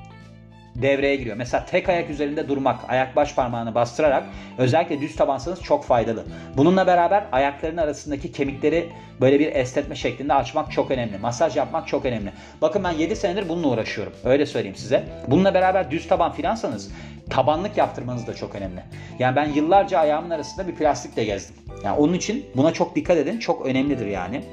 devreye 0.81 1.15
giriyor. 1.15 1.37
Mesela 1.37 1.65
tek 1.65 1.89
ayak 1.89 2.09
üzerinde 2.09 2.47
durmak, 2.47 2.79
ayak 2.89 3.15
baş 3.15 3.35
parmağını 3.35 3.75
bastırarak 3.75 4.23
özellikle 4.57 5.01
düz 5.01 5.15
tabansanız 5.15 5.63
çok 5.63 5.85
faydalı. 5.85 6.25
Bununla 6.57 6.87
beraber 6.87 7.25
ayakların 7.31 7.77
arasındaki 7.77 8.31
kemikleri 8.31 8.89
böyle 9.21 9.39
bir 9.39 9.55
esnetme 9.55 9.95
şeklinde 9.95 10.33
açmak 10.33 10.71
çok 10.71 10.91
önemli. 10.91 11.17
Masaj 11.17 11.55
yapmak 11.55 11.87
çok 11.87 12.05
önemli. 12.05 12.31
Bakın 12.61 12.83
ben 12.83 12.91
7 12.91 13.15
senedir 13.15 13.49
bununla 13.49 13.67
uğraşıyorum. 13.67 14.13
Öyle 14.23 14.45
söyleyeyim 14.45 14.75
size. 14.75 15.03
Bununla 15.27 15.53
beraber 15.53 15.91
düz 15.91 16.07
taban 16.07 16.31
filansanız 16.31 16.91
tabanlık 17.29 17.77
yaptırmanız 17.77 18.27
da 18.27 18.33
çok 18.33 18.55
önemli. 18.55 18.83
Yani 19.19 19.35
ben 19.35 19.45
yıllarca 19.45 19.99
ayağımın 19.99 20.29
arasında 20.29 20.67
bir 20.67 20.75
plastikle 20.75 21.23
gezdim. 21.23 21.55
Yani 21.83 21.97
onun 21.97 22.13
için 22.13 22.45
buna 22.55 22.73
çok 22.73 22.95
dikkat 22.95 23.17
edin. 23.17 23.39
Çok 23.39 23.65
önemlidir 23.65 24.07
yani. 24.07 24.43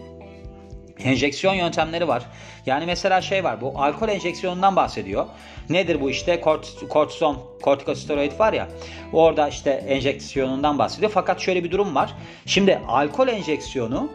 Enjeksiyon 1.04 1.54
yöntemleri 1.54 2.08
var. 2.08 2.26
Yani 2.66 2.86
mesela 2.86 3.20
şey 3.20 3.44
var 3.44 3.60
bu 3.60 3.72
alkol 3.82 4.08
enjeksiyonundan 4.08 4.76
bahsediyor. 4.76 5.26
Nedir 5.70 6.00
bu 6.00 6.10
işte 6.10 6.40
Kort, 6.40 6.88
kortizon, 6.88 7.38
kortikosteroid 7.62 8.38
var 8.38 8.52
ya 8.52 8.68
orada 9.12 9.48
işte 9.48 9.70
enjeksiyonundan 9.70 10.78
bahsediyor. 10.78 11.10
Fakat 11.14 11.40
şöyle 11.40 11.64
bir 11.64 11.70
durum 11.70 11.94
var. 11.94 12.14
Şimdi 12.46 12.80
alkol 12.88 13.28
enjeksiyonu 13.28 14.10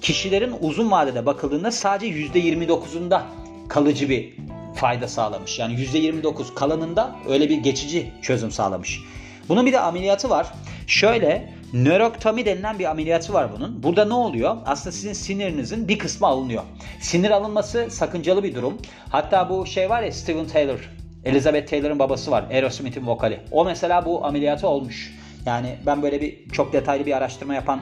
kişilerin 0.00 0.54
uzun 0.60 0.90
vadede 0.90 1.26
bakıldığında 1.26 1.70
sadece 1.70 2.18
%29'unda 2.18 3.20
kalıcı 3.68 4.08
bir 4.08 4.34
fayda 4.74 5.08
sağlamış. 5.08 5.58
Yani 5.58 5.74
%29 5.74 6.54
kalanında 6.54 7.16
öyle 7.28 7.48
bir 7.48 7.56
geçici 7.56 8.12
çözüm 8.22 8.50
sağlamış. 8.50 9.00
Bunun 9.48 9.66
bir 9.66 9.72
de 9.72 9.80
ameliyatı 9.80 10.30
var. 10.30 10.52
Şöyle 10.86 11.52
nöroktomi 11.72 12.46
denilen 12.46 12.78
bir 12.78 12.90
ameliyatı 12.90 13.32
var 13.32 13.48
bunun. 13.56 13.82
Burada 13.82 14.04
ne 14.04 14.14
oluyor? 14.14 14.56
Aslında 14.66 14.92
sizin 14.92 15.12
sinirinizin 15.12 15.88
bir 15.88 15.98
kısmı 15.98 16.26
alınıyor. 16.26 16.62
Sinir 17.00 17.30
alınması 17.30 17.86
sakıncalı 17.90 18.42
bir 18.42 18.54
durum. 18.54 18.78
Hatta 19.08 19.50
bu 19.50 19.66
şey 19.66 19.90
var 19.90 20.02
ya 20.02 20.12
Steven 20.12 20.46
Taylor. 20.46 20.90
Elizabeth 21.24 21.70
Taylor'ın 21.70 21.98
babası 21.98 22.30
var. 22.30 22.44
Aerosmith'in 22.50 23.06
vokali. 23.06 23.40
O 23.50 23.64
mesela 23.64 24.04
bu 24.04 24.24
ameliyatı 24.26 24.68
olmuş. 24.68 25.14
Yani 25.46 25.76
ben 25.86 26.02
böyle 26.02 26.20
bir 26.20 26.48
çok 26.48 26.72
detaylı 26.72 27.06
bir 27.06 27.16
araştırma 27.16 27.54
yapan 27.54 27.80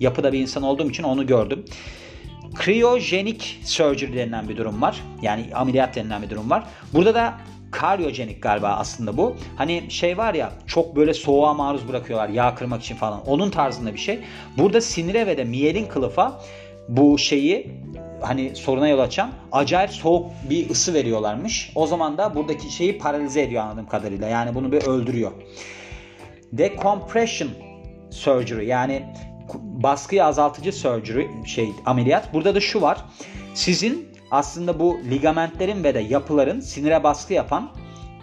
yapıda 0.00 0.32
bir 0.32 0.38
insan 0.38 0.62
olduğum 0.62 0.90
için 0.90 1.02
onu 1.02 1.26
gördüm. 1.26 1.64
Kryojenik 2.54 3.60
surgery 3.64 4.16
denilen 4.16 4.48
bir 4.48 4.56
durum 4.56 4.82
var. 4.82 5.02
Yani 5.22 5.46
ameliyat 5.54 5.96
denilen 5.96 6.22
bir 6.22 6.30
durum 6.30 6.50
var. 6.50 6.64
Burada 6.94 7.14
da 7.14 7.34
karyojenik 7.70 8.42
galiba 8.42 8.68
aslında 8.68 9.16
bu. 9.16 9.36
Hani 9.56 9.90
şey 9.90 10.18
var 10.18 10.34
ya 10.34 10.52
çok 10.66 10.96
böyle 10.96 11.14
soğuğa 11.14 11.54
maruz 11.54 11.88
bırakıyorlar 11.88 12.28
yağ 12.28 12.54
kırmak 12.54 12.82
için 12.82 12.96
falan. 12.96 13.26
Onun 13.26 13.50
tarzında 13.50 13.94
bir 13.94 13.98
şey. 13.98 14.20
Burada 14.58 14.80
sinire 14.80 15.26
ve 15.26 15.36
de 15.36 15.44
miyelin 15.44 15.86
kılıfa 15.86 16.40
bu 16.88 17.18
şeyi 17.18 17.70
hani 18.20 18.56
soruna 18.56 18.88
yol 18.88 18.98
açan 18.98 19.30
acayip 19.52 19.90
soğuk 19.90 20.26
bir 20.50 20.70
ısı 20.70 20.94
veriyorlarmış. 20.94 21.72
O 21.74 21.86
zaman 21.86 22.18
da 22.18 22.34
buradaki 22.34 22.72
şeyi 22.72 22.98
paralize 22.98 23.42
ediyor 23.42 23.62
anladığım 23.62 23.88
kadarıyla. 23.88 24.28
Yani 24.28 24.54
bunu 24.54 24.72
bir 24.72 24.82
öldürüyor. 24.82 25.32
Decompression 26.52 27.50
surgery 28.10 28.66
yani 28.66 29.02
baskıyı 29.54 30.24
azaltıcı 30.24 30.72
surgery 30.72 31.26
şey 31.46 31.68
ameliyat. 31.86 32.34
Burada 32.34 32.54
da 32.54 32.60
şu 32.60 32.80
var. 32.80 33.04
Sizin 33.54 34.07
aslında 34.30 34.80
bu 34.80 35.00
ligamentlerin 35.10 35.84
ve 35.84 35.94
de 35.94 36.00
yapıların 36.00 36.60
sinire 36.60 37.04
baskı 37.04 37.32
yapan 37.32 37.70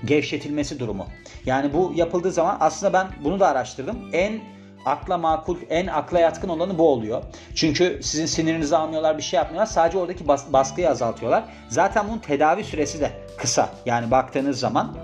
gevşetilmesi 0.06 0.80
durumu. 0.80 1.06
Yani 1.46 1.74
bu 1.74 1.94
yapıldığı 1.96 2.32
zaman 2.32 2.58
aslında 2.60 2.94
ben 2.94 3.08
bunu 3.24 3.40
da 3.40 3.48
araştırdım. 3.48 3.98
En 4.14 4.42
akla 4.86 5.18
makul, 5.18 5.58
en 5.70 5.88
akla 5.88 6.20
yatkın 6.20 6.50
olanı 6.50 6.78
bu 6.78 6.90
oluyor. 6.90 7.24
Çünkü 7.56 8.00
sizin 8.04 8.26
sinirinizi 8.26 8.78
almıyorlar, 8.78 9.18
bir 9.18 9.24
şey 9.24 9.38
yapmıyorlar. 9.38 9.66
Sadece 9.66 9.98
oradaki 9.98 10.28
bas- 10.28 10.54
baskıyı 10.54 10.90
azaltıyorlar. 10.90 11.44
Zaten 11.70 12.08
bunun 12.08 12.18
tedavi 12.18 12.64
süresi 12.64 13.00
de 13.00 13.12
kısa. 13.38 13.70
Yani 13.86 14.12
baktığınız 14.12 14.60
zaman 14.60 14.98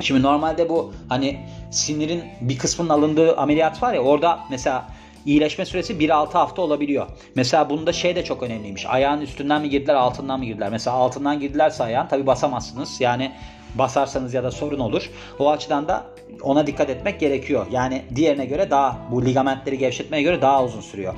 Şimdi 0.00 0.22
normalde 0.22 0.68
bu 0.68 0.92
hani 1.08 1.40
sinirin 1.70 2.24
bir 2.40 2.58
kısmının 2.58 2.88
alındığı 2.88 3.36
ameliyat 3.36 3.82
var 3.82 3.94
ya 3.94 4.00
orada 4.00 4.40
mesela 4.50 4.88
iyileşme 5.26 5.64
süresi 5.64 5.92
1-6 5.92 6.32
hafta 6.32 6.62
olabiliyor. 6.62 7.06
Mesela 7.34 7.70
bunda 7.70 7.92
şey 7.92 8.16
de 8.16 8.24
çok 8.24 8.42
önemliymiş. 8.42 8.86
Ayağın 8.86 9.20
üstünden 9.20 9.62
mi 9.62 9.70
girdiler 9.70 9.94
altından 9.94 10.38
mı 10.38 10.44
girdiler? 10.44 10.70
Mesela 10.70 10.96
altından 10.96 11.40
girdilerse 11.40 11.84
ayağın 11.84 12.08
tabi 12.08 12.26
basamazsınız. 12.26 13.00
Yani 13.00 13.32
basarsanız 13.74 14.34
ya 14.34 14.44
da 14.44 14.50
sorun 14.50 14.78
olur. 14.78 15.10
O 15.38 15.50
açıdan 15.50 15.88
da 15.88 16.06
ona 16.42 16.66
dikkat 16.66 16.90
etmek 16.90 17.20
gerekiyor. 17.20 17.66
Yani 17.70 18.02
diğerine 18.14 18.46
göre 18.46 18.70
daha 18.70 18.98
bu 19.10 19.24
ligamentleri 19.24 19.78
gevşetmeye 19.78 20.22
göre 20.22 20.42
daha 20.42 20.64
uzun 20.64 20.80
sürüyor. 20.80 21.14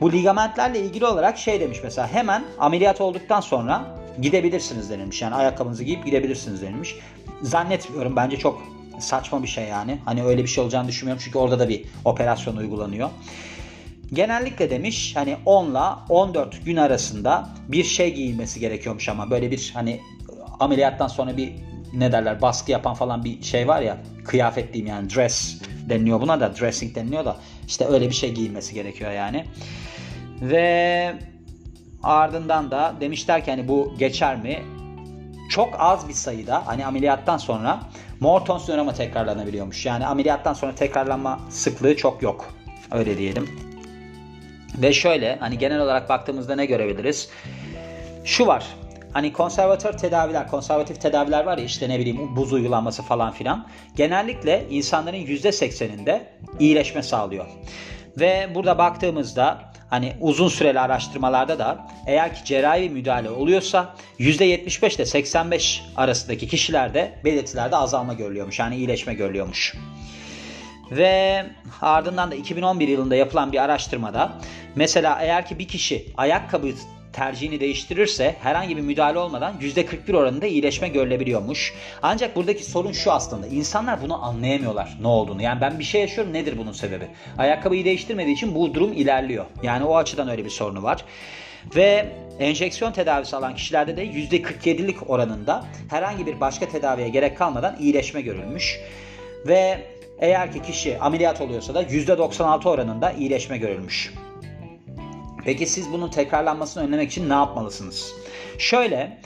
Bu 0.00 0.12
ligamentlerle 0.12 0.80
ilgili 0.80 1.06
olarak 1.06 1.38
şey 1.38 1.60
demiş 1.60 1.78
mesela 1.82 2.12
hemen 2.12 2.44
ameliyat 2.58 3.00
olduktan 3.00 3.40
sonra 3.40 3.84
gidebilirsiniz 4.20 4.90
denilmiş. 4.90 5.22
Yani 5.22 5.34
ayakkabınızı 5.34 5.84
giyip 5.84 6.04
gidebilirsiniz 6.04 6.62
denilmiş. 6.62 6.96
Zannetmiyorum 7.42 8.16
bence 8.16 8.36
çok 8.36 8.62
saçma 9.00 9.42
bir 9.42 9.48
şey 9.48 9.64
yani. 9.64 9.98
Hani 10.04 10.24
öyle 10.24 10.42
bir 10.42 10.48
şey 10.48 10.64
olacağını 10.64 10.88
düşünmüyorum 10.88 11.22
çünkü 11.24 11.38
orada 11.38 11.58
da 11.58 11.68
bir 11.68 11.84
operasyon 12.04 12.56
uygulanıyor. 12.56 13.10
Genellikle 14.12 14.70
demiş 14.70 15.16
hani 15.16 15.36
10 15.46 15.70
ile 15.70 15.78
14 16.08 16.64
gün 16.64 16.76
arasında 16.76 17.48
bir 17.68 17.84
şey 17.84 18.14
giyilmesi 18.14 18.60
gerekiyormuş 18.60 19.08
ama 19.08 19.30
böyle 19.30 19.50
bir 19.50 19.70
hani 19.74 20.00
ameliyattan 20.60 21.08
sonra 21.08 21.36
bir 21.36 21.52
ne 21.92 22.12
derler 22.12 22.42
baskı 22.42 22.70
yapan 22.70 22.94
falan 22.94 23.24
bir 23.24 23.42
şey 23.42 23.68
var 23.68 23.82
ya 23.82 23.96
kıyafet 24.24 24.74
diyeyim 24.74 24.94
yani 24.94 25.10
dress 25.10 25.62
deniliyor 25.88 26.20
buna 26.20 26.40
da 26.40 26.56
dressing 26.56 26.94
deniliyor 26.94 27.24
da 27.24 27.36
işte 27.66 27.84
öyle 27.86 28.08
bir 28.08 28.14
şey 28.14 28.34
giyilmesi 28.34 28.74
gerekiyor 28.74 29.12
yani. 29.12 29.44
Ve 30.40 31.14
ardından 32.02 32.70
da 32.70 32.94
demişler 33.00 33.44
ki 33.44 33.50
hani 33.50 33.68
bu 33.68 33.94
geçer 33.98 34.36
mi? 34.36 34.58
Çok 35.50 35.68
az 35.78 36.08
bir 36.08 36.14
sayıda 36.14 36.66
hani 36.66 36.86
ameliyattan 36.86 37.36
sonra 37.36 37.80
Morton's 38.20 38.68
nöroma 38.68 38.94
tekrarlanabiliyormuş. 38.94 39.86
Yani 39.86 40.06
ameliyattan 40.06 40.52
sonra 40.52 40.74
tekrarlanma 40.74 41.40
sıklığı 41.50 41.96
çok 41.96 42.22
yok. 42.22 42.54
Öyle 42.92 43.18
diyelim. 43.18 43.48
Ve 44.82 44.92
şöyle 44.92 45.36
hani 45.36 45.58
genel 45.58 45.80
olarak 45.80 46.08
baktığımızda 46.08 46.56
ne 46.56 46.66
görebiliriz? 46.66 47.30
Şu 48.24 48.46
var. 48.46 48.66
Hani 49.12 49.32
konservatör 49.32 49.92
tedaviler, 49.92 50.48
konservatif 50.48 51.00
tedaviler 51.00 51.44
var 51.44 51.58
ya 51.58 51.64
işte 51.64 51.88
ne 51.88 51.98
bileyim 51.98 52.36
buz 52.36 52.52
uygulanması 52.52 53.02
falan 53.02 53.32
filan. 53.32 53.66
Genellikle 53.96 54.66
insanların 54.70 55.16
%80'inde 55.16 56.20
iyileşme 56.60 57.02
sağlıyor. 57.02 57.46
Ve 58.20 58.48
burada 58.54 58.78
baktığımızda 58.78 59.67
hani 59.90 60.16
uzun 60.20 60.48
süreli 60.48 60.80
araştırmalarda 60.80 61.58
da 61.58 61.86
eğer 62.06 62.34
ki 62.34 62.44
cerrahi 62.44 62.90
müdahale 62.90 63.30
oluyorsa 63.30 63.94
%75 64.18 64.96
ile 64.96 65.06
85 65.06 65.82
arasındaki 65.96 66.48
kişilerde 66.48 67.18
belirtilerde 67.24 67.76
azalma 67.76 68.14
görülüyormuş. 68.14 68.58
Yani 68.58 68.76
iyileşme 68.76 69.14
görülüyormuş. 69.14 69.74
Ve 70.90 71.46
ardından 71.82 72.30
da 72.30 72.34
2011 72.34 72.88
yılında 72.88 73.16
yapılan 73.16 73.52
bir 73.52 73.62
araştırmada 73.62 74.32
mesela 74.76 75.18
eğer 75.20 75.46
ki 75.46 75.58
bir 75.58 75.68
kişi 75.68 76.06
ayakkabı 76.16 76.66
tercihini 77.18 77.60
değiştirirse 77.60 78.36
herhangi 78.42 78.76
bir 78.76 78.82
müdahale 78.82 79.18
olmadan 79.18 79.54
%41 79.60 80.16
oranında 80.16 80.46
iyileşme 80.46 80.88
görülebiliyormuş. 80.88 81.74
Ancak 82.02 82.36
buradaki 82.36 82.64
sorun 82.64 82.92
şu 82.92 83.12
aslında. 83.12 83.46
İnsanlar 83.46 84.02
bunu 84.02 84.24
anlayamıyorlar 84.24 84.98
ne 85.00 85.06
olduğunu. 85.06 85.42
Yani 85.42 85.60
ben 85.60 85.78
bir 85.78 85.84
şey 85.84 86.00
yaşıyorum 86.00 86.32
nedir 86.32 86.58
bunun 86.58 86.72
sebebi? 86.72 87.08
Ayakkabıyı 87.38 87.84
değiştirmediği 87.84 88.36
için 88.36 88.54
bu 88.54 88.74
durum 88.74 88.92
ilerliyor. 88.92 89.44
Yani 89.62 89.84
o 89.84 89.96
açıdan 89.96 90.28
öyle 90.28 90.44
bir 90.44 90.50
sorunu 90.50 90.82
var. 90.82 91.04
Ve 91.76 92.06
enjeksiyon 92.38 92.92
tedavisi 92.92 93.36
alan 93.36 93.54
kişilerde 93.54 93.96
de 93.96 94.06
%47'lik 94.06 95.10
oranında 95.10 95.64
herhangi 95.90 96.26
bir 96.26 96.40
başka 96.40 96.68
tedaviye 96.68 97.08
gerek 97.08 97.38
kalmadan 97.38 97.76
iyileşme 97.80 98.20
görülmüş. 98.20 98.80
Ve 99.46 99.78
eğer 100.18 100.52
ki 100.52 100.62
kişi 100.62 100.98
ameliyat 100.98 101.40
oluyorsa 101.40 101.74
da 101.74 101.82
%96 101.82 102.68
oranında 102.68 103.12
iyileşme 103.12 103.58
görülmüş. 103.58 104.12
Peki 105.44 105.66
siz 105.66 105.92
bunun 105.92 106.08
tekrarlanmasını 106.08 106.82
önlemek 106.82 107.10
için 107.10 107.28
ne 107.28 107.32
yapmalısınız? 107.32 108.12
Şöyle 108.58 109.18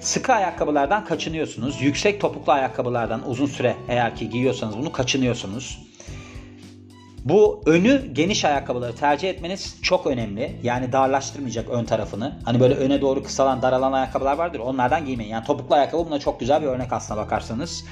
sıkı 0.00 0.32
ayakkabılardan 0.32 1.04
kaçınıyorsunuz. 1.04 1.82
Yüksek 1.82 2.20
topuklu 2.20 2.52
ayakkabılardan 2.52 3.28
uzun 3.28 3.46
süre 3.46 3.76
eğer 3.88 4.16
ki 4.16 4.30
giyiyorsanız 4.30 4.78
bunu 4.78 4.92
kaçınıyorsunuz. 4.92 5.88
Bu 7.24 7.62
önü 7.66 8.12
geniş 8.12 8.44
ayakkabıları 8.44 8.94
tercih 8.94 9.30
etmeniz 9.30 9.76
çok 9.82 10.06
önemli. 10.06 10.60
Yani 10.62 10.92
darlaştırmayacak 10.92 11.68
ön 11.68 11.84
tarafını. 11.84 12.38
Hani 12.44 12.60
böyle 12.60 12.74
öne 12.74 13.00
doğru 13.00 13.22
kısalan, 13.22 13.62
daralan 13.62 13.92
ayakkabılar 13.92 14.38
vardır. 14.38 14.58
Onlardan 14.58 15.06
giymeyin. 15.06 15.30
Yani 15.30 15.44
topuklu 15.44 15.74
ayakkabı 15.74 16.06
buna 16.06 16.18
çok 16.18 16.40
güzel 16.40 16.62
bir 16.62 16.66
örnek 16.66 16.92
aslına 16.92 17.20
bakarsanız. 17.20 17.84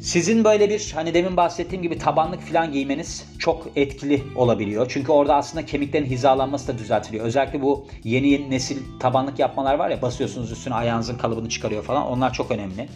Sizin 0.00 0.44
böyle 0.44 0.70
bir 0.70 0.92
hani 0.94 1.14
demin 1.14 1.36
bahsettiğim 1.36 1.82
gibi 1.82 1.98
tabanlık 1.98 2.40
falan 2.40 2.72
giymeniz 2.72 3.26
çok 3.38 3.66
etkili 3.76 4.22
olabiliyor. 4.36 4.86
Çünkü 4.88 5.12
orada 5.12 5.34
aslında 5.34 5.66
kemiklerin 5.66 6.06
hizalanması 6.06 6.68
da 6.68 6.78
düzeltiliyor. 6.78 7.24
Özellikle 7.24 7.62
bu 7.62 7.86
yeni 8.04 8.50
nesil 8.50 8.78
tabanlık 9.00 9.38
yapmalar 9.38 9.74
var 9.74 9.90
ya 9.90 10.02
basıyorsunuz 10.02 10.52
üstüne 10.52 10.74
ayağınızın 10.74 11.18
kalıbını 11.18 11.48
çıkarıyor 11.48 11.82
falan. 11.82 12.06
Onlar 12.06 12.32
çok 12.32 12.50
önemli. 12.50 12.88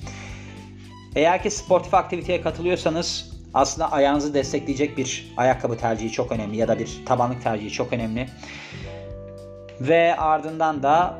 Eğer 1.16 1.42
ki 1.42 1.50
sportif 1.50 1.94
aktiviteye 1.94 2.40
katılıyorsanız 2.40 3.32
aslında 3.54 3.92
ayağınızı 3.92 4.34
destekleyecek 4.34 4.98
bir 4.98 5.32
ayakkabı 5.36 5.76
tercihi 5.76 6.12
çok 6.12 6.32
önemli 6.32 6.56
ya 6.56 6.68
da 6.68 6.78
bir 6.78 7.02
tabanlık 7.06 7.42
tercihi 7.42 7.70
çok 7.70 7.92
önemli. 7.92 8.28
Ve 9.80 10.16
ardından 10.16 10.82
da 10.82 11.18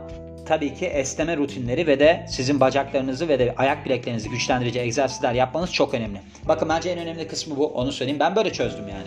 tabii 0.50 0.74
ki 0.74 0.86
esneme 0.86 1.36
rutinleri 1.36 1.86
ve 1.86 2.00
de 2.00 2.26
sizin 2.28 2.60
bacaklarınızı 2.60 3.28
ve 3.28 3.38
de 3.38 3.54
ayak 3.56 3.84
bileklerinizi 3.84 4.30
güçlendirici 4.30 4.80
egzersizler 4.80 5.32
yapmanız 5.32 5.72
çok 5.72 5.94
önemli. 5.94 6.20
Bakın 6.48 6.68
bence 6.68 6.90
en 6.90 6.98
önemli 6.98 7.28
kısmı 7.28 7.56
bu. 7.56 7.66
Onu 7.66 7.92
söyleyeyim. 7.92 8.20
Ben 8.20 8.36
böyle 8.36 8.52
çözdüm 8.52 8.88
yani. 8.88 9.06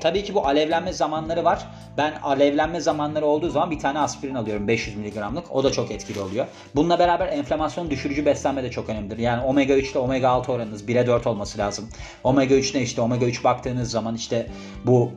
Tabii 0.00 0.24
ki 0.24 0.34
bu 0.34 0.46
alevlenme 0.46 0.92
zamanları 0.92 1.44
var. 1.44 1.66
Ben 1.98 2.14
alevlenme 2.22 2.80
zamanları 2.80 3.26
olduğu 3.26 3.50
zaman 3.50 3.70
bir 3.70 3.78
tane 3.78 3.98
aspirin 3.98 4.34
alıyorum 4.34 4.68
500 4.68 4.96
mg'lık. 4.96 5.52
O 5.52 5.64
da 5.64 5.72
çok 5.72 5.90
etkili 5.90 6.20
oluyor. 6.20 6.46
Bununla 6.74 6.98
beraber 6.98 7.28
enflamasyon 7.28 7.90
düşürücü 7.90 8.26
beslenme 8.26 8.62
de 8.62 8.70
çok 8.70 8.88
önemlidir. 8.88 9.18
Yani 9.18 9.44
omega 9.44 9.74
3 9.74 9.90
ile 9.90 9.98
omega 9.98 10.28
6 10.28 10.52
oranınız 10.52 10.88
1'e 10.88 11.06
4 11.06 11.26
olması 11.26 11.58
lazım. 11.58 11.88
Omega 12.24 12.54
3 12.54 12.74
ne 12.74 12.82
işte? 12.82 13.00
Omega 13.00 13.26
3 13.26 13.44
baktığınız 13.44 13.90
zaman 13.90 14.14
işte 14.14 14.46
bu 14.84 15.10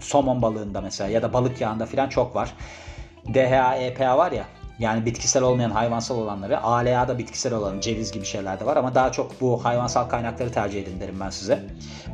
somon 0.00 0.42
balığında 0.42 0.80
mesela 0.80 1.10
ya 1.10 1.22
da 1.22 1.32
balık 1.32 1.60
yağında 1.60 1.86
falan 1.86 2.08
çok 2.08 2.36
var. 2.36 2.52
DHA, 3.34 3.76
EPA 3.76 4.18
var 4.18 4.32
ya 4.32 4.44
yani 4.80 5.06
bitkisel 5.06 5.42
olmayan 5.42 5.70
hayvansal 5.70 6.18
olanları, 6.18 6.62
ALA 6.62 7.08
da 7.08 7.18
bitkisel 7.18 7.54
olan 7.54 7.80
ceviz 7.80 8.12
gibi 8.12 8.24
şeyler 8.24 8.60
de 8.60 8.66
var 8.66 8.76
ama 8.76 8.94
daha 8.94 9.12
çok 9.12 9.40
bu 9.40 9.64
hayvansal 9.64 10.08
kaynakları 10.08 10.52
tercih 10.52 10.82
edin 10.82 11.00
derim 11.00 11.20
ben 11.20 11.30
size. 11.30 11.64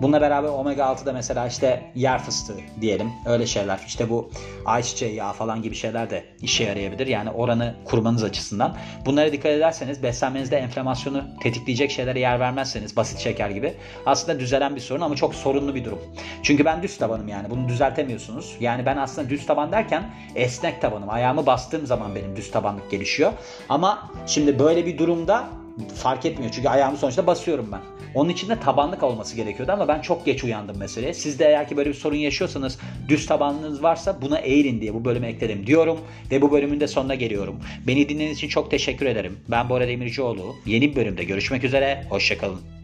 Bununla 0.02 0.20
beraber 0.20 0.48
omega 0.48 0.82
6'da 0.82 1.12
mesela 1.12 1.46
işte 1.46 1.92
yer 1.94 2.22
fıstığı 2.22 2.56
diyelim 2.80 3.12
öyle 3.26 3.46
şeyler. 3.46 3.80
İşte 3.86 4.10
bu 4.10 4.30
ayçiçeği 4.64 5.14
yağı 5.14 5.32
falan 5.32 5.62
gibi 5.62 5.74
şeyler 5.74 6.10
de 6.10 6.24
işe 6.42 6.64
yarayabilir. 6.64 7.06
Yani 7.06 7.30
oranı 7.30 7.74
kurmanız 7.84 8.24
açısından. 8.24 8.76
Bunlara 9.06 9.32
dikkat 9.32 9.52
ederseniz 9.52 10.02
beslenmenizde 10.02 10.56
enflamasyonu 10.56 11.24
tetikleyecek 11.40 11.90
şeylere 11.90 12.20
yer 12.20 12.40
vermezseniz 12.40 12.96
basit 12.96 13.18
şeker 13.18 13.50
gibi 13.50 13.74
aslında 14.06 14.40
düzelen 14.40 14.76
bir 14.76 14.80
sorun 14.80 15.00
ama 15.00 15.16
çok 15.16 15.34
sorunlu 15.34 15.74
bir 15.74 15.84
durum. 15.84 15.98
Çünkü 16.42 16.64
ben 16.64 16.82
düz 16.82 16.98
tabanım 16.98 17.28
yani 17.28 17.50
bunu 17.50 17.68
düzeltemiyorsunuz. 17.68 18.56
Yani 18.60 18.86
ben 18.86 18.96
aslında 18.96 19.30
düz 19.30 19.46
taban 19.46 19.72
derken 19.72 20.10
esnek 20.34 20.82
tabanım. 20.82 21.10
Ayağımı 21.10 21.46
bastığım 21.46 21.86
zaman 21.86 22.14
benim 22.14 22.36
düz 22.36 22.50
tabanlık 22.56 22.90
gelişiyor. 22.90 23.32
Ama 23.68 24.10
şimdi 24.26 24.58
böyle 24.58 24.86
bir 24.86 24.98
durumda 24.98 25.48
fark 25.94 26.26
etmiyor. 26.26 26.52
Çünkü 26.54 26.68
ayağımı 26.68 26.96
sonuçta 26.96 27.26
basıyorum 27.26 27.68
ben. 27.72 27.80
Onun 28.14 28.30
için 28.30 28.48
de 28.48 28.60
tabanlık 28.60 29.02
olması 29.02 29.36
gerekiyordu 29.36 29.72
ama 29.72 29.88
ben 29.88 30.00
çok 30.00 30.24
geç 30.26 30.44
uyandım 30.44 30.78
meseleye. 30.78 31.14
Siz 31.14 31.38
de 31.38 31.44
eğer 31.44 31.68
ki 31.68 31.76
böyle 31.76 31.88
bir 31.88 31.94
sorun 31.94 32.16
yaşıyorsanız 32.16 32.78
düz 33.08 33.26
tabanlığınız 33.26 33.82
varsa 33.82 34.22
buna 34.22 34.38
eğilin 34.38 34.80
diye 34.80 34.94
bu 34.94 35.04
bölüme 35.04 35.28
ekledim 35.28 35.66
diyorum 35.66 35.98
ve 36.30 36.42
bu 36.42 36.52
bölümün 36.52 36.80
de 36.80 36.88
sonuna 36.88 37.14
geliyorum. 37.14 37.56
Beni 37.86 38.08
dinlediğiniz 38.08 38.36
için 38.36 38.48
çok 38.48 38.70
teşekkür 38.70 39.06
ederim. 39.06 39.38
Ben 39.48 39.68
Bora 39.68 39.88
Demircioğlu. 39.88 40.54
Yeni 40.66 40.90
bir 40.90 40.96
bölümde 40.96 41.24
görüşmek 41.24 41.64
üzere. 41.64 42.06
Hoşçakalın. 42.10 42.75